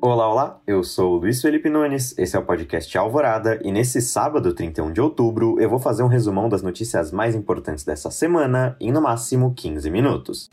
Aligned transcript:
Olá, 0.00 0.28
olá, 0.28 0.60
eu 0.66 0.82
sou 0.82 1.14
o 1.14 1.16
Luiz 1.18 1.42
Felipe 1.42 1.68
Nunes, 1.68 2.16
esse 2.18 2.34
é 2.34 2.38
o 2.38 2.44
podcast 2.44 2.96
Alvorada 2.96 3.60
e 3.62 3.70
nesse 3.70 4.00
sábado, 4.00 4.54
31 4.54 4.92
de 4.92 5.00
outubro, 5.00 5.60
eu 5.60 5.68
vou 5.68 5.78
fazer 5.78 6.02
um 6.02 6.06
resumão 6.06 6.48
das 6.48 6.62
notícias 6.62 7.12
mais 7.12 7.34
importantes 7.34 7.84
dessa 7.84 8.10
semana 8.10 8.76
em 8.80 8.90
no 8.90 9.02
máximo 9.02 9.52
15 9.54 9.90
minutos. 9.90 10.48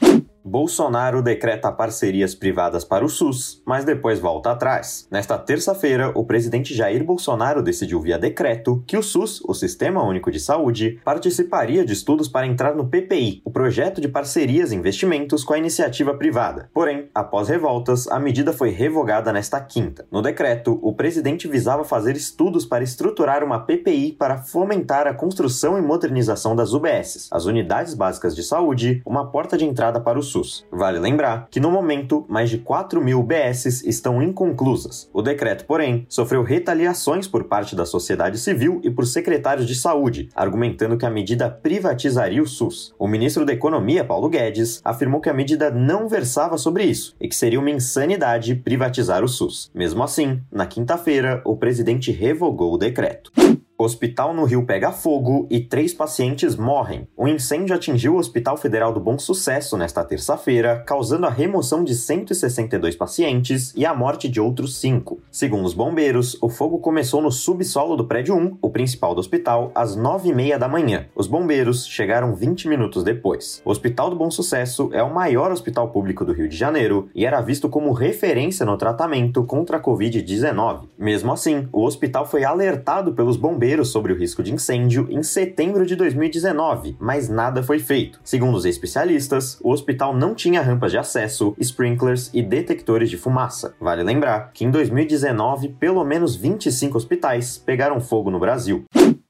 Bolsonaro 0.47 1.21
decreta 1.21 1.69
parcerias 1.73 2.33
privadas 2.33 2.85
para 2.85 3.03
o 3.03 3.09
SUS, 3.09 3.61
mas 3.65 3.83
depois 3.83 4.17
volta 4.17 4.51
atrás. 4.51 5.05
Nesta 5.11 5.37
terça-feira, 5.37 6.09
o 6.15 6.23
presidente 6.23 6.73
Jair 6.73 7.03
Bolsonaro 7.03 7.61
decidiu 7.61 7.99
via 7.99 8.17
decreto 8.17 8.81
que 8.87 8.95
o 8.95 9.03
SUS, 9.03 9.41
o 9.43 9.53
Sistema 9.53 10.01
Único 10.01 10.31
de 10.31 10.39
Saúde, 10.39 11.01
participaria 11.03 11.83
de 11.83 11.91
estudos 11.91 12.29
para 12.29 12.47
entrar 12.47 12.73
no 12.73 12.87
PPI, 12.87 13.41
o 13.43 13.51
projeto 13.51 13.99
de 13.99 14.07
parcerias 14.07 14.71
e 14.71 14.75
investimentos 14.75 15.43
com 15.43 15.53
a 15.53 15.57
iniciativa 15.57 16.13
privada. 16.13 16.69
Porém, 16.73 17.09
após 17.13 17.49
revoltas, 17.49 18.07
a 18.07 18.17
medida 18.17 18.53
foi 18.53 18.69
revogada 18.69 19.33
nesta 19.33 19.59
quinta. 19.59 20.07
No 20.09 20.21
decreto, 20.21 20.79
o 20.81 20.93
presidente 20.93 21.45
visava 21.45 21.83
fazer 21.83 22.15
estudos 22.15 22.65
para 22.65 22.85
estruturar 22.85 23.43
uma 23.43 23.59
PPI 23.59 24.13
para 24.13 24.37
fomentar 24.37 25.07
a 25.07 25.13
construção 25.13 25.77
e 25.77 25.81
modernização 25.81 26.55
das 26.55 26.71
UBSs, 26.71 27.27
as 27.33 27.43
unidades 27.43 27.93
básicas 27.93 28.33
de 28.33 28.43
saúde, 28.43 29.01
uma 29.05 29.29
porta 29.29 29.57
de 29.57 29.65
entrada 29.65 29.99
para 29.99 30.17
o 30.17 30.23
SUS. 30.23 30.36
SUS. 30.37 30.65
Vale 30.71 30.99
lembrar 30.99 31.47
que, 31.49 31.59
no 31.59 31.71
momento, 31.71 32.25
mais 32.27 32.49
de 32.49 32.57
4 32.57 33.03
mil 33.03 33.19
UBSs 33.19 33.87
estão 33.87 34.21
inconclusas. 34.21 35.09
O 35.13 35.21
decreto, 35.21 35.65
porém, 35.65 36.05
sofreu 36.09 36.43
retaliações 36.43 37.27
por 37.27 37.45
parte 37.45 37.75
da 37.75 37.85
sociedade 37.85 38.37
civil 38.37 38.79
e 38.83 38.91
por 38.91 39.05
secretários 39.05 39.67
de 39.67 39.75
saúde, 39.75 40.29
argumentando 40.35 40.97
que 40.97 41.05
a 41.05 41.09
medida 41.09 41.49
privatizaria 41.49 42.41
o 42.41 42.47
SUS. 42.47 42.93
O 42.99 43.07
ministro 43.07 43.45
da 43.45 43.53
Economia, 43.53 44.03
Paulo 44.03 44.29
Guedes, 44.29 44.81
afirmou 44.83 45.21
que 45.21 45.29
a 45.29 45.33
medida 45.33 45.71
não 45.71 46.07
versava 46.07 46.57
sobre 46.57 46.83
isso 46.83 47.15
e 47.19 47.27
que 47.27 47.35
seria 47.35 47.59
uma 47.59 47.71
insanidade 47.71 48.55
privatizar 48.55 49.23
o 49.23 49.27
SUS. 49.27 49.71
Mesmo 49.73 50.03
assim, 50.03 50.41
na 50.51 50.65
quinta-feira, 50.65 51.41
o 51.45 51.55
presidente 51.55 52.11
revogou 52.11 52.73
o 52.73 52.77
decreto. 52.77 53.31
Hospital 53.79 54.33
no 54.33 54.43
Rio 54.43 54.65
pega 54.65 54.91
fogo 54.91 55.45
e 55.51 55.59
três 55.59 55.93
pacientes 55.93 56.55
morrem. 56.55 57.07
Um 57.15 57.27
incêndio 57.27 57.75
atingiu 57.75 58.15
o 58.15 58.17
Hospital 58.17 58.57
Federal 58.57 58.91
do 58.91 58.99
Bom 58.99 59.19
Sucesso 59.19 59.77
nesta 59.77 60.03
terça-feira, 60.03 60.83
causando 60.83 61.27
a 61.27 61.29
remoção 61.29 61.83
de 61.83 61.93
162 61.93 62.95
pacientes 62.95 63.71
e 63.75 63.85
a 63.85 63.93
morte 63.93 64.27
de 64.27 64.41
outros 64.41 64.77
cinco. 64.77 65.21
Segundo 65.31 65.63
os 65.63 65.75
bombeiros, 65.75 66.35
o 66.41 66.49
fogo 66.49 66.79
começou 66.79 67.21
no 67.21 67.31
subsolo 67.31 67.95
do 67.95 68.07
prédio 68.07 68.33
1, 68.35 68.57
o 68.59 68.69
principal 68.71 69.13
do 69.13 69.19
hospital, 69.19 69.71
às 69.75 69.95
9h30 69.95 70.57
da 70.57 70.67
manhã. 70.67 71.05
Os 71.15 71.27
bombeiros 71.27 71.85
chegaram 71.85 72.33
20 72.33 72.67
minutos 72.67 73.03
depois. 73.03 73.61
O 73.63 73.69
Hospital 73.69 74.09
do 74.09 74.15
Bom 74.15 74.31
Sucesso 74.31 74.89
é 74.91 75.03
o 75.03 75.13
maior 75.13 75.51
hospital 75.51 75.89
público 75.89 76.25
do 76.25 76.33
Rio 76.33 76.49
de 76.49 76.57
Janeiro 76.57 77.09
e 77.13 77.27
era 77.27 77.41
visto 77.41 77.69
como 77.69 77.93
referência 77.93 78.65
no 78.65 78.75
tratamento 78.75 79.43
contra 79.43 79.77
a 79.77 79.81
Covid-19. 79.81 80.87
Mesmo 80.97 81.31
assim, 81.31 81.67
o 81.71 81.83
hospital 81.83 82.25
foi 82.25 82.43
alertado 82.43 83.13
pelos 83.13 83.37
bombeiros 83.37 83.66
sobre 83.83 84.13
o 84.13 84.15
risco 84.15 84.41
de 84.41 84.53
incêndio 84.53 85.07
em 85.09 85.21
setembro 85.21 85.85
de 85.85 85.95
2019, 85.95 86.95
mas 86.99 87.27
nada 87.27 87.61
foi 87.61 87.79
feito. 87.79 88.19
Segundo 88.23 88.55
os 88.55 88.65
especialistas, 88.65 89.59
o 89.61 89.71
hospital 89.71 90.15
não 90.15 90.33
tinha 90.33 90.61
rampas 90.61 90.91
de 90.91 90.97
acesso, 90.97 91.55
sprinklers 91.59 92.31
e 92.33 92.41
detectores 92.41 93.09
de 93.09 93.17
fumaça. 93.17 93.75
Vale 93.79 94.03
lembrar 94.03 94.51
que 94.53 94.63
em 94.63 94.71
2019, 94.71 95.69
pelo 95.79 96.03
menos 96.03 96.35
25 96.35 96.97
hospitais 96.97 97.57
pegaram 97.57 97.99
fogo 97.99 98.31
no 98.31 98.39
Brasil. 98.39 98.85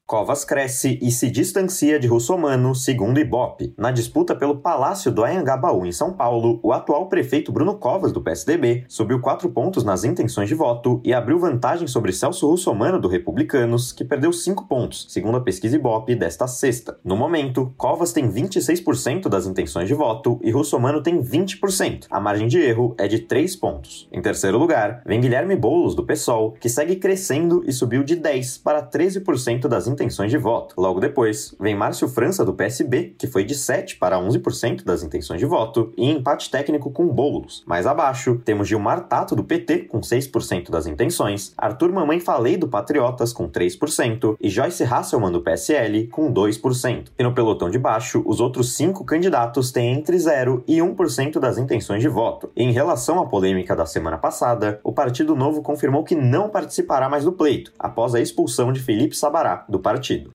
Covas 0.08 0.46
cresce 0.46 0.98
e 1.02 1.12
se 1.12 1.30
distancia 1.30 2.00
de 2.00 2.08
Russomano, 2.08 2.74
segundo 2.74 3.20
Ibope. 3.20 3.74
Na 3.78 3.92
disputa 3.92 4.34
pelo 4.34 4.60
Palácio 4.60 5.12
do 5.12 5.22
Anhangabaú, 5.22 5.86
em 5.86 5.92
São 5.92 6.14
Paulo, 6.14 6.62
o 6.64 6.72
atual 6.72 7.10
prefeito 7.10 7.52
Bruno 7.52 7.76
Covas, 7.76 8.14
do 8.14 8.22
PSDB, 8.22 8.86
subiu 8.88 9.20
quatro 9.20 9.50
pontos 9.50 9.84
nas 9.84 10.06
intenções 10.06 10.48
de 10.48 10.56
voto 10.56 11.02
e 11.04 11.14
abriu 11.14 11.38
vantagem 11.38 11.88
sobre 11.88 12.14
Celso 12.14 12.48
Russomano, 12.48 13.02
do 13.02 13.10
Republicanos, 13.10 13.92
que 13.92 14.06
perdeu 14.06 14.32
cinco 14.32 14.66
pontos, 14.66 15.08
segundo 15.10 15.40
a 15.40 15.42
pesquisa 15.42 15.76
Ibope 15.76 16.16
desta 16.16 16.48
sexta. 16.48 16.98
No 17.04 17.18
momento, 17.18 17.74
Covas 17.76 18.14
tem 18.14 18.32
26% 18.32 19.28
das 19.28 19.46
intenções 19.46 19.90
de 19.90 19.94
voto 19.94 20.40
e 20.42 20.52
Russomano 20.52 21.04
tem 21.04 21.22
20%. 21.22 22.06
A 22.10 22.22
margem 22.22 22.48
de 22.48 22.58
erro 22.58 22.96
é 22.98 23.10
de 23.10 23.20
3 23.20 23.58
pontos. 23.58 24.08
Em 24.10 24.22
terceiro 24.22 24.58
lugar, 24.58 25.04
vem 25.06 25.20
Guilherme 25.20 25.58
Boulos, 25.58 25.96
do 25.96 26.06
PSOL, 26.06 26.54
que 26.54 26.70
segue 26.70 26.96
crescendo 26.96 27.62
e 27.68 27.74
subiu 27.74 28.06
de 28.06 28.16
10% 28.16 28.64
para 28.64 28.82
13% 28.82 29.68
das 29.68 29.86
intenções 29.86 29.97
de 29.98 30.38
voto. 30.38 30.76
Logo 30.78 31.00
depois, 31.00 31.56
vem 31.60 31.76
Márcio 31.76 32.08
França, 32.08 32.46
do 32.46 32.54
PSB, 32.54 33.16
que 33.18 33.28
foi 33.28 33.44
de 33.44 33.56
7% 33.56 33.98
para 33.98 34.18
11% 34.18 34.84
das 34.84 35.04
intenções 35.04 35.40
de 35.40 35.46
voto, 35.46 35.92
e 35.98 36.10
empate 36.10 36.50
técnico 36.50 36.92
com 36.92 37.08
Boulos. 37.08 37.64
Mais 37.66 37.86
abaixo, 37.86 38.42
temos 38.44 38.68
Gilmar 38.68 39.08
Tato, 39.08 39.36
do 39.36 39.44
PT, 39.44 39.88
com 39.90 40.00
6% 40.00 40.70
das 40.70 40.88
intenções, 40.88 41.54
Arthur 41.58 41.92
Mamãe 41.92 42.20
Falei, 42.20 42.58
do 42.58 42.68
Patriotas, 42.68 43.34
com 43.34 43.50
3%, 43.50 44.36
e 44.40 44.50
Joyce 44.50 44.84
Hasselman, 44.84 45.32
do 45.32 45.42
PSL, 45.42 46.08
com 46.08 46.32
2%. 46.32 47.08
E 47.18 47.24
no 47.24 47.34
pelotão 47.34 47.70
de 47.70 47.78
baixo, 47.78 48.24
os 48.26 48.40
outros 48.40 48.76
cinco 48.76 49.04
candidatos 49.04 49.72
têm 49.72 49.94
entre 49.94 50.18
0% 50.18 50.64
e 50.68 50.78
1% 50.78 51.40
das 51.40 51.58
intenções 51.58 52.02
de 52.02 52.08
voto. 52.08 52.50
E 52.56 52.64
em 52.64 52.72
relação 52.72 53.20
à 53.20 53.26
polêmica 53.26 53.76
da 53.76 53.86
semana 53.86 54.18
passada, 54.18 54.80
o 54.84 54.92
Partido 54.92 55.36
Novo 55.36 55.62
confirmou 55.62 56.04
que 56.04 56.16
não 56.16 56.50
participará 56.50 57.10
mais 57.10 57.24
do 57.24 57.32
pleito, 57.32 57.74
após 57.78 58.14
a 58.16 58.22
expulsão 58.22 58.72
de 58.72 58.80
Felipe 58.80 59.16
Sabará, 59.16 59.66
do 59.68 59.80
partido. 59.88 60.34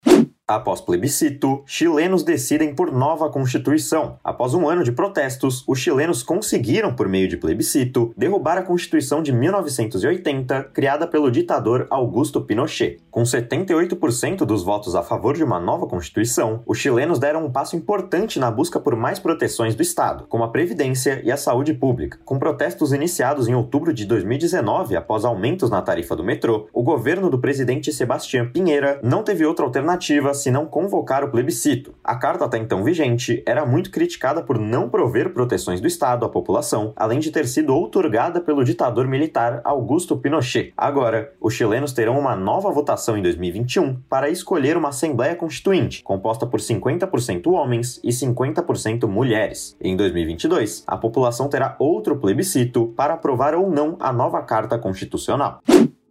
Após 0.54 0.82
plebiscito, 0.82 1.62
chilenos 1.64 2.22
decidem 2.22 2.74
por 2.74 2.92
nova 2.92 3.30
constituição. 3.30 4.18
Após 4.22 4.52
um 4.52 4.68
ano 4.68 4.84
de 4.84 4.92
protestos, 4.92 5.64
os 5.66 5.78
chilenos 5.78 6.22
conseguiram, 6.22 6.94
por 6.94 7.08
meio 7.08 7.26
de 7.26 7.38
plebiscito, 7.38 8.12
derrubar 8.14 8.58
a 8.58 8.62
Constituição 8.62 9.22
de 9.22 9.32
1980, 9.32 10.64
criada 10.74 11.06
pelo 11.06 11.30
ditador 11.30 11.86
Augusto 11.88 12.42
Pinochet. 12.42 13.00
Com 13.10 13.22
78% 13.22 14.44
dos 14.44 14.62
votos 14.62 14.94
a 14.94 15.02
favor 15.02 15.34
de 15.34 15.42
uma 15.42 15.58
nova 15.58 15.86
Constituição, 15.86 16.62
os 16.66 16.76
chilenos 16.76 17.18
deram 17.18 17.46
um 17.46 17.50
passo 17.50 17.74
importante 17.74 18.38
na 18.38 18.50
busca 18.50 18.78
por 18.78 18.94
mais 18.94 19.18
proteções 19.18 19.74
do 19.74 19.80
Estado, 19.80 20.26
como 20.28 20.44
a 20.44 20.48
Previdência 20.48 21.22
e 21.24 21.32
a 21.32 21.36
saúde 21.38 21.72
pública. 21.72 22.18
Com 22.26 22.38
protestos 22.38 22.92
iniciados 22.92 23.48
em 23.48 23.54
outubro 23.54 23.90
de 23.94 24.04
2019, 24.04 24.96
após 24.96 25.24
aumentos 25.24 25.70
na 25.70 25.80
tarifa 25.80 26.14
do 26.14 26.22
metrô, 26.22 26.68
o 26.74 26.82
governo 26.82 27.30
do 27.30 27.38
presidente 27.38 27.90
Sebastião 27.90 28.50
Pinheira 28.50 29.00
não 29.02 29.22
teve 29.22 29.46
outra 29.46 29.64
alternativa 29.64 30.41
se 30.42 30.50
não 30.50 30.66
convocar 30.66 31.24
o 31.24 31.30
plebiscito. 31.30 31.94
A 32.02 32.16
carta 32.16 32.44
até 32.44 32.58
então 32.58 32.82
vigente 32.82 33.42
era 33.46 33.64
muito 33.64 33.90
criticada 33.90 34.42
por 34.42 34.58
não 34.58 34.88
prover 34.88 35.32
proteções 35.32 35.80
do 35.80 35.86
Estado 35.86 36.24
à 36.24 36.28
população, 36.28 36.92
além 36.96 37.20
de 37.20 37.30
ter 37.30 37.46
sido 37.46 37.74
outorgada 37.74 38.40
pelo 38.40 38.64
ditador 38.64 39.06
militar 39.06 39.60
Augusto 39.64 40.16
Pinochet. 40.16 40.72
Agora, 40.76 41.32
os 41.40 41.54
chilenos 41.54 41.92
terão 41.92 42.18
uma 42.18 42.34
nova 42.34 42.70
votação 42.70 43.16
em 43.16 43.22
2021 43.22 44.00
para 44.08 44.28
escolher 44.28 44.76
uma 44.76 44.88
Assembleia 44.88 45.36
Constituinte, 45.36 46.02
composta 46.02 46.46
por 46.46 46.60
50% 46.60 47.46
homens 47.52 48.00
e 48.02 48.10
50% 48.10 49.06
mulheres. 49.06 49.76
Em 49.80 49.96
2022, 49.96 50.84
a 50.86 50.96
população 50.96 51.48
terá 51.48 51.76
outro 51.78 52.16
plebiscito 52.16 52.88
para 52.96 53.14
aprovar 53.14 53.54
ou 53.54 53.70
não 53.70 53.96
a 54.00 54.12
nova 54.12 54.42
Carta 54.42 54.78
Constitucional. 54.78 55.60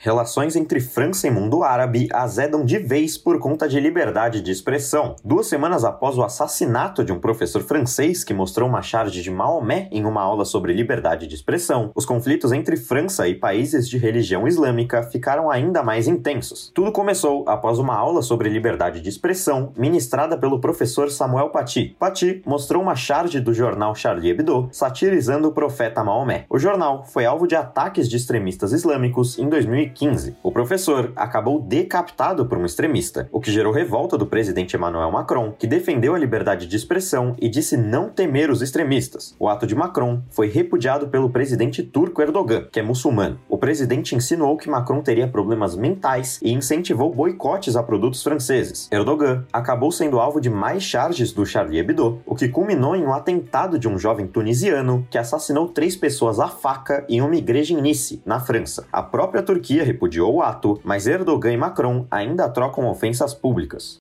Relações 0.04 0.56
entre 0.56 0.80
França 0.80 1.28
e 1.28 1.30
mundo 1.30 1.62
árabe 1.62 2.10
azedam 2.12 2.66
de 2.66 2.80
vez 2.80 3.20
por 3.20 3.38
conta 3.38 3.70
de 3.70 3.80
liberdade 3.80 4.42
de 4.42 4.50
expressão. 4.50 5.16
Duas 5.24 5.46
semanas 5.46 5.86
após 5.86 6.18
o 6.18 6.24
assassinato 6.24 7.04
de 7.04 7.12
um 7.12 7.20
professor 7.20 7.62
francês 7.62 8.24
que 8.24 8.34
mostrou 8.34 8.68
uma 8.68 8.82
charge 8.82 9.22
de 9.22 9.30
Maomé 9.30 9.88
em 9.92 10.04
uma 10.04 10.24
aula 10.24 10.44
sobre 10.44 10.74
liberdade 10.74 11.28
de 11.28 11.36
expressão, 11.36 11.92
os 11.94 12.04
conflitos 12.04 12.52
entre 12.52 12.78
França 12.78 13.28
e 13.28 13.36
países 13.36 13.88
de 13.88 14.00
religião 14.00 14.48
islâmica 14.48 15.04
ficaram 15.04 15.52
ainda 15.52 15.84
mais 15.84 16.08
intensos. 16.08 16.72
Tudo 16.74 16.92
começou 16.92 17.48
após 17.48 17.78
uma 17.78 17.94
aula 17.94 18.24
sobre 18.24 18.50
liberdade 18.50 19.02
de 19.02 19.10
expressão 19.10 19.72
ministrada 19.78 20.36
pelo 20.36 20.60
professor 20.60 21.12
Samuel 21.12 21.50
Paty. 21.50 21.96
Paty 22.00 22.42
mostrou 22.44 22.82
uma 22.82 22.96
charge 22.96 23.40
do 23.40 23.54
jornal 23.54 23.94
Charlie 23.94 24.32
Hebdo 24.32 24.68
satirizando 24.72 25.50
o 25.50 25.54
profeta 25.54 26.04
Maomé. 26.04 26.48
O 26.50 26.58
jornal 26.58 27.06
foi 27.06 27.24
alvo 27.24 27.46
de 27.46 27.56
ataques 27.56 28.10
de 28.10 28.18
extremistas 28.18 28.74
islâmicos 28.74 29.38
em 29.38 29.48
2015 29.48 29.91
2015. 29.92 30.36
O 30.42 30.52
professor 30.52 31.12
acabou 31.16 31.62
decapitado 31.62 32.46
por 32.46 32.58
um 32.58 32.66
extremista, 32.66 33.28
o 33.32 33.40
que 33.40 33.52
gerou 33.52 33.72
revolta 33.72 34.18
do 34.18 34.26
presidente 34.26 34.76
Emmanuel 34.76 35.12
Macron, 35.12 35.54
que 35.58 35.68
defendeu 35.68 36.16
a 36.16 36.20
liberdade 36.20 36.68
de 36.68 36.76
expressão 36.76 37.36
e 37.40 37.50
disse 37.50 37.78
não 37.78 38.10
temer 38.10 38.50
os 38.50 38.62
extremistas. 38.62 39.36
O 39.40 39.48
ato 39.48 39.68
de 39.68 39.76
Macron 39.76 40.22
foi 40.30 40.48
repudiado 40.48 41.08
pelo 41.08 41.30
presidente 41.30 41.84
turco 41.84 42.22
Erdogan, 42.22 42.68
que 42.72 42.80
é 42.80 42.84
muçulmano. 42.84 43.40
O 43.50 43.58
presidente 43.58 44.16
insinuou 44.16 44.58
que 44.58 44.70
Macron 44.70 45.02
teria 45.02 45.28
problemas 45.28 45.76
mentais 45.76 46.40
e 46.42 46.52
incentivou 46.52 47.14
boicotes 47.14 47.76
a 47.76 47.84
produtos 47.84 48.24
franceses. 48.24 48.88
Erdogan 48.92 49.46
acabou 49.52 49.92
sendo 49.92 50.20
alvo 50.20 50.40
de 50.40 50.50
mais 50.50 50.84
charges 50.84 51.32
do 51.32 51.46
Charlie 51.46 51.80
Hebdo, 51.80 52.22
o 52.26 52.36
que 52.36 52.50
culminou 52.50 52.96
em 52.96 53.04
um 53.04 53.14
atentado 53.14 53.78
de 53.78 53.88
um 53.88 53.98
jovem 53.98 54.28
tunisiano 54.28 55.06
que 55.10 55.18
assassinou 55.18 55.68
três 55.68 55.96
pessoas 55.96 56.40
à 56.40 56.48
faca 56.48 57.06
em 57.10 57.22
uma 57.22 57.36
igreja 57.36 57.74
em 57.74 57.82
Nice, 57.82 58.22
na 58.26 58.40
França. 58.40 58.88
A 58.92 59.02
própria 59.02 59.44
Turquia 59.44 59.81
repudiou 59.84 60.36
o 60.36 60.42
ato, 60.42 60.80
mas 60.84 61.08
Erdogan 61.08 61.54
e 61.54 61.58
Macron 61.58 62.06
ainda 62.10 62.50
trocam 62.50 62.90
ofensas 62.90 63.34
públicas. 63.34 64.00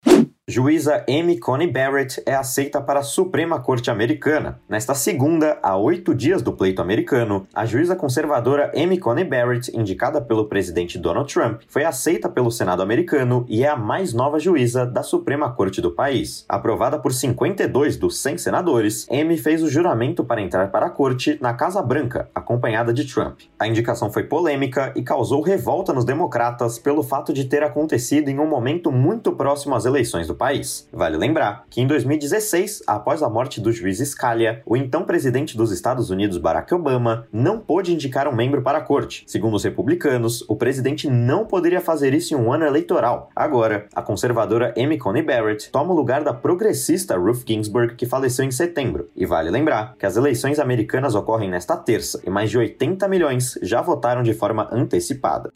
Juíza 0.50 1.04
Amy 1.08 1.38
Coney 1.38 1.68
Barrett 1.68 2.20
é 2.26 2.34
aceita 2.34 2.80
para 2.80 2.98
a 2.98 3.04
Suprema 3.04 3.60
Corte 3.60 3.88
Americana. 3.88 4.60
Nesta 4.68 4.96
segunda, 4.96 5.60
a 5.62 5.76
oito 5.76 6.12
dias 6.12 6.42
do 6.42 6.52
pleito 6.52 6.82
americano, 6.82 7.46
a 7.54 7.64
juíza 7.64 7.94
conservadora 7.94 8.72
Amy 8.74 8.98
Coney 8.98 9.22
Barrett, 9.22 9.70
indicada 9.72 10.20
pelo 10.20 10.48
presidente 10.48 10.98
Donald 10.98 11.32
Trump, 11.32 11.60
foi 11.68 11.84
aceita 11.84 12.28
pelo 12.28 12.50
Senado 12.50 12.82
americano 12.82 13.46
e 13.48 13.62
é 13.62 13.68
a 13.68 13.76
mais 13.76 14.12
nova 14.12 14.40
juíza 14.40 14.84
da 14.84 15.04
Suprema 15.04 15.52
Corte 15.52 15.80
do 15.80 15.92
país. 15.92 16.44
Aprovada 16.48 16.98
por 16.98 17.12
52 17.12 17.96
dos 17.96 18.18
100 18.18 18.38
senadores, 18.38 19.06
Amy 19.08 19.38
fez 19.38 19.62
o 19.62 19.70
juramento 19.70 20.24
para 20.24 20.42
entrar 20.42 20.72
para 20.72 20.86
a 20.86 20.90
corte 20.90 21.38
na 21.40 21.54
Casa 21.54 21.80
Branca, 21.80 22.28
acompanhada 22.34 22.92
de 22.92 23.04
Trump. 23.04 23.38
A 23.56 23.68
indicação 23.68 24.10
foi 24.10 24.24
polêmica 24.24 24.92
e 24.96 25.02
causou 25.02 25.42
revolta 25.42 25.92
nos 25.92 26.04
democratas 26.04 26.76
pelo 26.76 27.04
fato 27.04 27.32
de 27.32 27.44
ter 27.44 27.62
acontecido 27.62 28.28
em 28.30 28.40
um 28.40 28.48
momento 28.48 28.90
muito 28.90 29.30
próximo 29.30 29.76
às 29.76 29.84
eleições 29.84 30.28
do 30.30 30.34
país. 30.34 30.88
Vale 30.92 31.16
lembrar 31.16 31.64
que 31.68 31.80
em 31.80 31.86
2016, 31.86 32.82
após 32.86 33.22
a 33.22 33.28
morte 33.28 33.60
do 33.60 33.72
juiz 33.72 33.98
Scalia, 33.98 34.62
o 34.64 34.76
então 34.76 35.04
presidente 35.04 35.56
dos 35.56 35.72
Estados 35.72 36.10
Unidos 36.10 36.38
Barack 36.38 36.72
Obama 36.72 37.26
não 37.32 37.58
pôde 37.58 37.92
indicar 37.92 38.28
um 38.28 38.34
membro 38.34 38.62
para 38.62 38.78
a 38.78 38.82
corte. 38.82 39.24
Segundo 39.26 39.54
os 39.54 39.64
republicanos, 39.64 40.44
o 40.48 40.56
presidente 40.56 41.08
não 41.08 41.44
poderia 41.44 41.80
fazer 41.80 42.14
isso 42.14 42.34
em 42.34 42.36
um 42.36 42.52
ano 42.52 42.64
eleitoral. 42.64 43.30
Agora, 43.34 43.86
a 43.94 44.02
conservadora 44.02 44.72
Amy 44.78 44.98
Coney 44.98 45.22
Barrett 45.22 45.70
toma 45.70 45.92
o 45.92 45.96
lugar 45.96 46.22
da 46.22 46.32
progressista 46.32 47.16
Ruth 47.16 47.42
Ginsburg, 47.46 47.94
que 47.96 48.06
faleceu 48.06 48.44
em 48.44 48.50
setembro. 48.50 49.08
E 49.16 49.26
vale 49.26 49.50
lembrar 49.50 49.96
que 49.98 50.06
as 50.06 50.16
eleições 50.16 50.58
americanas 50.58 51.14
ocorrem 51.14 51.50
nesta 51.50 51.76
terça 51.76 52.20
e 52.24 52.30
mais 52.30 52.50
de 52.50 52.58
80 52.58 53.08
milhões 53.08 53.58
já 53.62 53.82
votaram 53.82 54.22
de 54.22 54.32
forma 54.32 54.68
antecipada. 54.70 55.50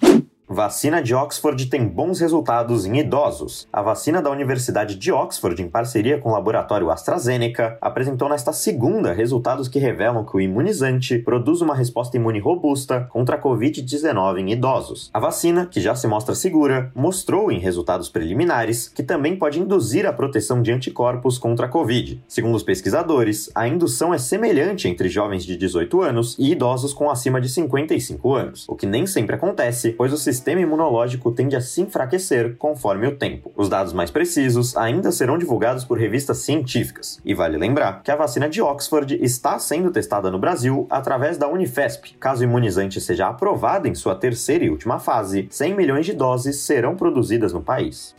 Vacina 0.46 1.02
de 1.02 1.14
Oxford 1.14 1.66
tem 1.66 1.88
bons 1.88 2.20
resultados 2.20 2.84
em 2.84 2.98
idosos. 2.98 3.66
A 3.72 3.80
vacina 3.80 4.20
da 4.20 4.30
Universidade 4.30 4.94
de 4.94 5.10
Oxford, 5.10 5.60
em 5.62 5.70
parceria 5.70 6.18
com 6.18 6.28
o 6.28 6.32
laboratório 6.32 6.90
AstraZeneca, 6.90 7.78
apresentou 7.80 8.28
nesta 8.28 8.52
segunda 8.52 9.14
resultados 9.14 9.68
que 9.68 9.78
revelam 9.78 10.22
que 10.22 10.36
o 10.36 10.40
imunizante 10.40 11.18
produz 11.18 11.62
uma 11.62 11.74
resposta 11.74 12.18
imune 12.18 12.40
robusta 12.40 13.08
contra 13.10 13.36
a 13.36 13.40
Covid-19 13.40 14.40
em 14.40 14.52
idosos. 14.52 15.08
A 15.14 15.18
vacina, 15.18 15.64
que 15.64 15.80
já 15.80 15.94
se 15.94 16.06
mostra 16.06 16.34
segura, 16.34 16.92
mostrou 16.94 17.50
em 17.50 17.58
resultados 17.58 18.10
preliminares 18.10 18.86
que 18.86 19.02
também 19.02 19.36
pode 19.36 19.58
induzir 19.58 20.04
a 20.04 20.12
proteção 20.12 20.60
de 20.60 20.70
anticorpos 20.70 21.38
contra 21.38 21.64
a 21.64 21.70
Covid. 21.70 22.22
Segundo 22.28 22.54
os 22.54 22.62
pesquisadores, 22.62 23.50
a 23.54 23.66
indução 23.66 24.12
é 24.12 24.18
semelhante 24.18 24.88
entre 24.88 25.08
jovens 25.08 25.46
de 25.46 25.56
18 25.56 26.02
anos 26.02 26.36
e 26.38 26.52
idosos 26.52 26.92
com 26.92 27.08
acima 27.08 27.40
de 27.40 27.48
55 27.48 28.34
anos, 28.34 28.68
o 28.68 28.76
que 28.76 28.84
nem 28.84 29.06
sempre 29.06 29.36
acontece, 29.36 29.92
pois 29.92 30.12
o 30.12 30.18
sistema 30.34 30.60
imunológico 30.60 31.30
tende 31.30 31.54
a 31.54 31.60
se 31.60 31.80
enfraquecer 31.80 32.56
conforme 32.56 33.06
o 33.06 33.16
tempo. 33.16 33.52
Os 33.56 33.68
dados 33.68 33.92
mais 33.92 34.10
precisos 34.10 34.76
ainda 34.76 35.12
serão 35.12 35.38
divulgados 35.38 35.84
por 35.84 35.96
revistas 35.96 36.38
científicas. 36.38 37.20
E 37.24 37.32
vale 37.32 37.56
lembrar 37.56 38.02
que 38.02 38.10
a 38.10 38.16
vacina 38.16 38.48
de 38.48 38.60
Oxford 38.60 39.16
está 39.22 39.58
sendo 39.58 39.92
testada 39.92 40.30
no 40.30 40.38
Brasil 40.38 40.86
através 40.90 41.38
da 41.38 41.46
Unifesp. 41.46 42.16
Caso 42.18 42.40
o 42.40 42.44
imunizante 42.44 43.00
seja 43.00 43.28
aprovado 43.28 43.86
em 43.86 43.94
sua 43.94 44.16
terceira 44.16 44.64
e 44.64 44.70
última 44.70 44.98
fase, 44.98 45.46
100 45.48 45.74
milhões 45.74 46.04
de 46.04 46.12
doses 46.12 46.56
serão 46.56 46.96
produzidas 46.96 47.52
no 47.52 47.62
país. 47.62 48.14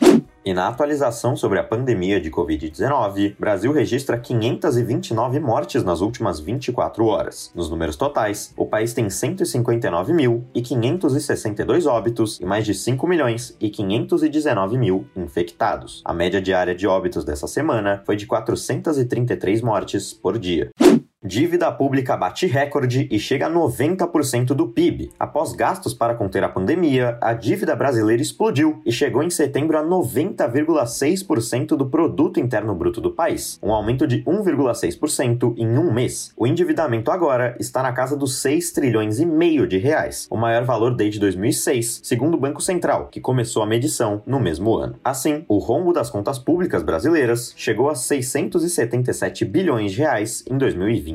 E 0.45 0.53
na 0.53 0.67
atualização 0.67 1.35
sobre 1.35 1.57
a 1.57 1.63
pandemia 1.63 2.21
de 2.21 2.29
Covid-19, 2.29 3.35
Brasil 3.39 3.71
registra 3.71 4.15
529 4.15 5.39
mortes 5.39 5.83
nas 5.83 6.01
últimas 6.01 6.39
24 6.39 7.03
horas. 7.03 7.51
Nos 7.55 7.67
números 7.67 7.95
totais, 7.95 8.53
o 8.55 8.63
país 8.63 8.93
tem 8.93 9.07
159.562 9.07 11.87
óbitos 11.87 12.39
e 12.39 12.45
mais 12.45 12.63
de 12.63 12.75
5 12.75 13.07
milhões 13.07 13.57
e 13.59 13.71
519 13.71 14.77
mil 14.77 15.07
infectados. 15.15 16.03
A 16.05 16.13
média 16.13 16.39
diária 16.39 16.75
de 16.75 16.85
óbitos 16.85 17.25
dessa 17.25 17.47
semana 17.47 18.03
foi 18.05 18.15
de 18.15 18.27
433 18.27 19.63
mortes 19.63 20.13
por 20.13 20.37
dia. 20.37 20.69
Dívida 21.25 21.71
pública 21.71 22.15
bate 22.15 22.45
recorde 22.45 23.07
e 23.09 23.17
chega 23.17 23.47
a 23.47 23.49
90% 23.49 24.53
do 24.53 24.67
PIB. 24.67 25.09
Após 25.19 25.53
gastos 25.53 25.91
para 25.91 26.13
conter 26.13 26.43
a 26.43 26.49
pandemia, 26.49 27.17
a 27.19 27.33
dívida 27.33 27.75
brasileira 27.75 28.21
explodiu 28.21 28.79
e 28.85 28.91
chegou 28.91 29.23
em 29.23 29.31
setembro 29.31 29.75
a 29.75 29.83
90,6% 29.83 31.69
do 31.69 31.87
produto 31.87 32.39
interno 32.39 32.75
bruto 32.75 33.01
do 33.01 33.09
país, 33.09 33.59
um 33.63 33.73
aumento 33.73 34.05
de 34.05 34.21
1,6% 34.21 35.55
em 35.57 35.67
um 35.79 35.91
mês. 35.91 36.31
O 36.37 36.45
endividamento 36.45 37.09
agora 37.09 37.55
está 37.59 37.81
na 37.81 37.91
casa 37.91 38.15
dos 38.15 38.39
6 38.43 38.71
trilhões 38.71 39.19
e 39.19 39.25
meio 39.25 39.65
de 39.65 39.79
reais, 39.79 40.27
o 40.29 40.37
maior 40.37 40.63
valor 40.63 40.95
desde 40.95 41.19
2006, 41.19 42.01
segundo 42.03 42.35
o 42.35 42.39
Banco 42.39 42.61
Central, 42.61 43.07
que 43.07 43.19
começou 43.19 43.63
a 43.63 43.65
medição 43.65 44.21
no 44.27 44.39
mesmo 44.39 44.77
ano. 44.77 44.99
Assim, 45.03 45.43
o 45.47 45.57
rombo 45.57 45.91
das 45.91 46.11
contas 46.11 46.37
públicas 46.37 46.83
brasileiras 46.83 47.51
chegou 47.57 47.89
a 47.89 47.95
677 47.95 49.43
bilhões 49.43 49.91
de 49.91 49.97
reais 49.97 50.43
em 50.47 50.55
2020. 50.55 51.14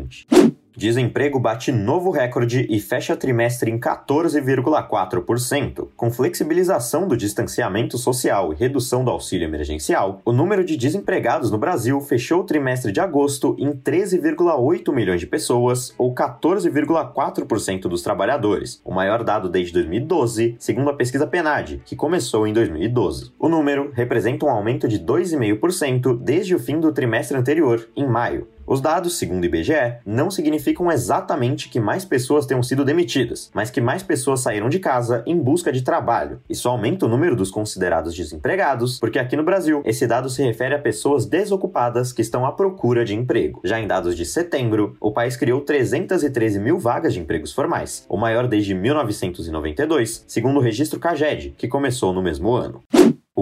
Desemprego 0.76 1.38
bate 1.38 1.70
novo 1.72 2.10
recorde 2.10 2.66
e 2.70 2.80
fecha 2.80 3.16
trimestre 3.16 3.70
em 3.70 3.78
14,4%. 3.78 5.88
Com 5.96 6.10
flexibilização 6.10 7.06
do 7.06 7.16
distanciamento 7.16 7.96
social 7.98 8.52
e 8.52 8.56
redução 8.56 9.04
do 9.04 9.10
auxílio 9.10 9.46
emergencial, 9.46 10.20
o 10.24 10.32
número 10.32 10.64
de 10.64 10.76
desempregados 10.76 11.50
no 11.50 11.58
Brasil 11.58 12.00
fechou 12.00 12.40
o 12.40 12.44
trimestre 12.44 12.92
de 12.92 13.00
agosto 13.00 13.56
em 13.58 13.72
13,8 13.72 14.94
milhões 14.94 15.20
de 15.20 15.26
pessoas, 15.26 15.92
ou 15.98 16.14
14,4% 16.14 17.82
dos 17.82 18.02
trabalhadores, 18.02 18.80
o 18.82 18.94
maior 18.94 19.22
dado 19.24 19.50
desde 19.50 19.74
2012, 19.74 20.56
segundo 20.58 20.88
a 20.88 20.94
pesquisa 20.94 21.26
PNAD, 21.26 21.82
que 21.84 21.96
começou 21.96 22.46
em 22.46 22.52
2012. 22.52 23.32
O 23.38 23.48
número 23.48 23.90
representa 23.92 24.46
um 24.46 24.50
aumento 24.50 24.88
de 24.88 24.98
2,5% 24.98 26.18
desde 26.18 26.54
o 26.54 26.58
fim 26.58 26.80
do 26.80 26.92
trimestre 26.92 27.36
anterior, 27.36 27.86
em 27.94 28.06
maio. 28.06 28.48
Os 28.70 28.80
dados, 28.80 29.18
segundo 29.18 29.42
o 29.42 29.46
IBGE, 29.46 29.96
não 30.06 30.30
significam 30.30 30.92
exatamente 30.92 31.68
que 31.68 31.80
mais 31.80 32.04
pessoas 32.04 32.46
tenham 32.46 32.62
sido 32.62 32.84
demitidas, 32.84 33.50
mas 33.52 33.68
que 33.68 33.80
mais 33.80 34.00
pessoas 34.04 34.42
saíram 34.42 34.68
de 34.68 34.78
casa 34.78 35.24
em 35.26 35.36
busca 35.36 35.72
de 35.72 35.82
trabalho. 35.82 36.40
Isso 36.48 36.68
aumenta 36.68 37.04
o 37.04 37.08
número 37.08 37.34
dos 37.34 37.50
considerados 37.50 38.14
desempregados, 38.14 39.00
porque 39.00 39.18
aqui 39.18 39.36
no 39.36 39.42
Brasil, 39.42 39.82
esse 39.84 40.06
dado 40.06 40.30
se 40.30 40.44
refere 40.44 40.72
a 40.72 40.78
pessoas 40.78 41.26
desocupadas 41.26 42.12
que 42.12 42.22
estão 42.22 42.46
à 42.46 42.52
procura 42.52 43.04
de 43.04 43.12
emprego. 43.12 43.60
Já 43.64 43.80
em 43.80 43.88
dados 43.88 44.16
de 44.16 44.24
setembro, 44.24 44.96
o 45.00 45.10
país 45.10 45.36
criou 45.36 45.62
313 45.62 46.60
mil 46.60 46.78
vagas 46.78 47.12
de 47.12 47.18
empregos 47.18 47.52
formais, 47.52 48.06
o 48.08 48.16
maior 48.16 48.46
desde 48.46 48.72
1992, 48.72 50.24
segundo 50.28 50.58
o 50.58 50.62
registro 50.62 51.00
CAGED, 51.00 51.56
que 51.58 51.66
começou 51.66 52.12
no 52.12 52.22
mesmo 52.22 52.52
ano. 52.52 52.84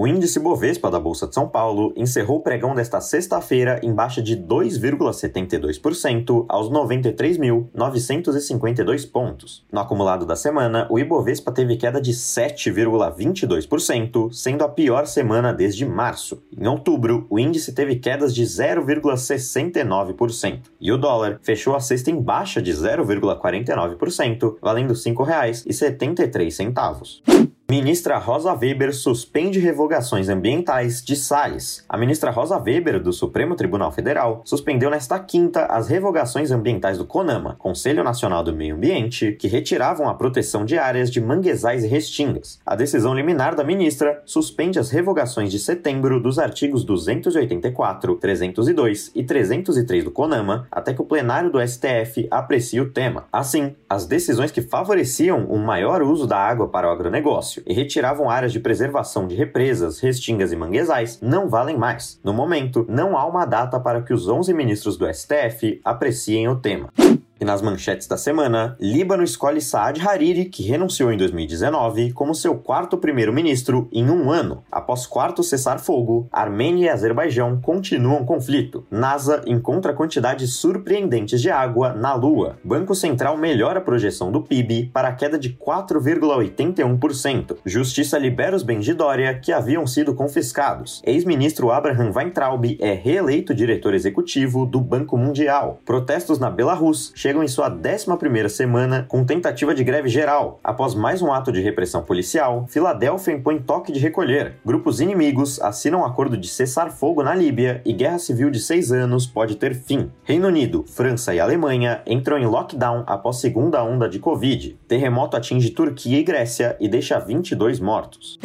O 0.01 0.07
índice 0.07 0.39
Bovespa 0.39 0.93
da 0.93 1.01
Bolsa 1.01 1.27
de 1.27 1.35
São 1.35 1.49
Paulo 1.49 1.93
encerrou 1.97 2.37
o 2.37 2.41
pregão 2.41 2.73
desta 2.73 3.01
sexta-feira 3.01 3.81
em 3.83 3.93
baixa 3.93 4.23
de 4.23 4.37
2,72% 4.37 6.47
aos 6.49 6.71
93.952 6.71 9.11
pontos. 9.11 9.67
No 9.73 9.81
acumulado 9.81 10.25
da 10.25 10.37
semana, 10.37 10.87
o 10.89 11.01
Ibovespa 11.01 11.51
teve 11.51 11.77
queda 11.77 12.01
de 12.01 12.13
7,22%, 12.13 14.33
sendo 14.33 14.63
a 14.63 14.69
pior 14.69 15.05
semana 15.05 15.53
desde 15.53 15.85
março. 15.85 16.41
Em 16.57 16.69
outubro, 16.69 17.27
o 17.29 17.37
índice 17.37 17.73
teve 17.73 17.97
quedas 17.97 18.33
de 18.33 18.45
0,69%, 18.45 20.61
e 20.81 20.93
o 20.93 20.97
dólar 20.97 21.41
fechou 21.43 21.75
a 21.75 21.81
sexta 21.81 22.09
em 22.09 22.23
baixa 22.23 22.63
de 22.63 22.71
0,49%, 22.71 24.59
valendo 24.63 24.93
R$ 24.93 25.01
5,73. 25.01 27.58
Ministra 27.71 28.17
Rosa 28.17 28.55
Weber 28.55 28.95
suspende 28.95 29.59
revogações 29.59 30.31
ambientais 30.31 31.05
de 31.05 31.15
Salles. 31.15 31.85
A 31.87 31.99
ministra 31.99 32.31
Rosa 32.31 32.57
Weber, 32.57 32.99
do 32.99 33.13
Supremo 33.13 33.55
Tribunal 33.55 33.93
Federal, 33.93 34.41
suspendeu 34.43 34.89
nesta 34.89 35.19
quinta 35.19 35.67
as 35.67 35.87
revogações 35.87 36.51
ambientais 36.51 36.97
do 36.97 37.05
CONAMA, 37.05 37.57
Conselho 37.59 38.03
Nacional 38.03 38.43
do 38.43 38.55
Meio 38.55 38.75
Ambiente, 38.75 39.33
que 39.33 39.49
retiravam 39.49 40.09
a 40.09 40.15
proteção 40.15 40.65
de 40.65 40.79
áreas 40.79 41.11
de 41.11 41.21
manguezais 41.21 41.85
e 41.85 41.89
restingas. 41.89 42.59
A 42.65 42.75
decisão 42.75 43.15
liminar 43.15 43.55
da 43.55 43.63
ministra 43.63 44.23
suspende 44.25 44.79
as 44.79 44.89
revogações 44.89 45.53
de 45.53 45.59
setembro 45.59 46.23
dos 46.23 46.39
artigos 46.39 46.85
284, 46.85 48.15
302 48.15 49.13
e 49.15 49.23
303 49.23 50.05
do 50.05 50.11
CONAMA 50.11 50.67
até 50.71 50.95
que 50.95 51.03
o 51.03 51.05
plenário 51.05 51.53
do 51.53 51.61
STF 51.61 52.29
aprecie 52.31 52.81
o 52.81 52.91
tema. 52.91 53.27
Assim, 53.31 53.77
as 53.87 54.07
decisões 54.07 54.51
que 54.51 54.63
favoreciam 54.63 55.47
um 55.51 55.59
maior 55.59 56.01
uso 56.01 56.27
da 56.27 56.39
água 56.39 56.67
para 56.67 56.89
o 56.89 56.91
agronegócio 56.91 57.58
e 57.67 57.73
retiravam 57.73 58.31
áreas 58.31 58.53
de 58.53 58.61
preservação 58.61 59.27
de 59.27 59.35
represas, 59.35 60.01
restingas 60.01 60.53
e 60.53 60.57
manguezais 60.57 61.19
não 61.21 61.49
valem 61.49 61.77
mais. 61.77 62.21
No 62.23 62.33
momento, 62.33 62.85
não 62.89 63.17
há 63.17 63.27
uma 63.27 63.45
data 63.45 63.79
para 63.81 64.03
que 64.03 64.13
os 64.13 64.29
11 64.29 64.53
ministros 64.55 64.97
do 64.97 65.07
STF 65.13 65.81
apreciem 65.85 66.49
o 66.49 66.57
tema. 66.57 66.91
E 67.41 67.45
nas 67.45 67.63
manchetes 67.63 68.09
da 68.09 68.17
semana, 68.17 68.77
Líbano 68.81 69.23
escolhe 69.23 69.61
Saad 69.61 70.01
Hariri, 70.01 70.47
que 70.47 70.65
renunciou 70.65 71.13
em 71.13 71.17
2019, 71.17 72.13
como 72.13 72.35
seu 72.35 72.57
quarto 72.57 72.99
primeiro-ministro 72.99 73.89
em 73.93 74.11
um 74.11 74.31
ano. 74.31 74.65
Após 74.73 75.07
quarto 75.07 75.45
cessar-fogo, 75.45 76.29
Armênia 76.33 76.87
e 76.87 76.89
Azerbaijão 76.89 77.61
continuam 77.61 78.25
conflito. 78.25 78.85
NASA 78.91 79.43
encontra 79.47 79.93
quantidades 79.93 80.55
surpreendentes 80.55 81.41
de 81.41 81.49
água 81.49 81.93
na 81.93 82.13
Lua. 82.15 82.59
Banco 82.65 82.95
Central 82.95 83.37
melhora 83.37 83.79
a 83.79 83.83
projeção 83.83 84.33
do 84.33 84.43
PIB 84.43 84.91
para 84.93 85.13
queda 85.13 85.39
de 85.39 85.51
4,81%. 85.51 87.59
Justiça 87.65 88.19
libera 88.19 88.57
os 88.57 88.65
bens 88.65 88.85
de 88.85 88.95
Dória 88.95 89.39
que 89.39 89.53
haviam 89.53 89.87
sido 89.87 90.13
confiscados. 90.13 91.01
Ex-ministro 91.05 91.71
Abraham 91.71 92.11
Weintraub 92.15 92.65
é 92.81 92.95
reeleito 92.95 93.55
diretor 93.55 93.95
executivo 93.95 94.67
do 94.67 94.81
Banco 94.81 95.17
Mundial. 95.17 95.81
Protestos 95.85 96.41
na 96.41 96.51
Belarus 96.51 97.13
chegam 97.29 97.45
em 97.45 97.49
sua 97.49 97.71
11ª 97.71 98.49
semana 98.49 99.05
com 99.07 99.23
tentativa 99.23 99.75
de 99.75 99.85
greve 99.85 100.09
geral. 100.09 100.59
Após 100.65 100.95
mais 100.95 101.21
um 101.21 101.31
ato 101.31 101.53
de 101.53 101.61
repressão 101.61 102.03
policial, 102.03 102.65
Filadélfia 102.71 103.35
impõe 103.35 103.59
toque 103.59 103.93
de 103.93 104.01
recolher. 104.01 104.55
Grupos 104.65 104.99
inimigos 104.99 105.61
assinam 105.61 106.01
um 106.01 106.05
acordo 106.07 106.39
de 106.39 106.49
cessar 106.49 106.91
fogo 106.91 107.23
na 107.23 107.35
Líbia 107.35 107.83
e 107.85 107.93
guerra 107.93 108.19
civil 108.19 108.49
de 108.49 108.59
seis 108.59 108.91
anos 108.91 109.27
pode 109.27 109.57
ter 109.57 109.75
fim. 109.75 110.11
Reino 110.25 110.49
Unido, 110.49 110.87
França 110.89 111.35
e 111.35 111.39
Alemanha 111.39 112.01
entram 112.07 112.39
em 112.39 112.47
lockdown 112.47 113.05
após 113.07 113.37
segunda 113.37 113.85
onda 113.85 114.09
de 114.09 114.19
Covid. 114.19 114.79
Terremoto 114.89 115.37
atinge 115.37 115.69
Turquia 115.69 116.19
e 116.19 116.23
Grécia 116.23 116.79
e 116.81 116.89
deixa 116.89 117.19
22 117.19 117.79
mortos. 117.79 118.39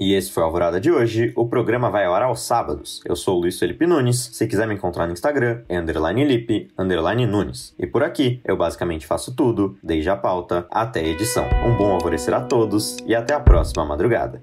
E 0.00 0.14
esse 0.14 0.32
foi 0.32 0.42
a 0.42 0.46
Alvorada 0.46 0.80
de 0.80 0.90
hoje. 0.90 1.30
O 1.36 1.46
programa 1.46 1.90
vai 1.90 2.06
ao 2.06 2.14
ar 2.14 2.22
aos 2.22 2.40
sábados. 2.40 3.02
Eu 3.04 3.14
sou 3.14 3.36
o 3.36 3.40
Luiz 3.42 3.58
Felipe 3.58 3.86
Nunes. 3.86 4.30
Se 4.32 4.46
quiser 4.46 4.66
me 4.66 4.74
encontrar 4.74 5.06
no 5.06 5.12
Instagram, 5.12 5.62
é 5.68 5.78
underline 5.78 6.24
Lipe, 6.24 6.68
underline 6.78 7.26
Nunes. 7.26 7.74
E 7.78 7.86
por 7.86 8.02
aqui, 8.02 8.40
eu 8.42 8.56
basicamente 8.56 9.06
faço 9.06 9.36
tudo, 9.36 9.76
desde 9.82 10.08
a 10.08 10.16
pauta 10.16 10.66
até 10.70 11.00
a 11.00 11.06
edição. 11.06 11.44
Um 11.66 11.76
bom 11.76 11.92
alvorecer 11.92 12.32
a 12.32 12.40
todos 12.40 12.96
e 13.06 13.14
até 13.14 13.34
a 13.34 13.40
próxima 13.40 13.84
madrugada. 13.84 14.42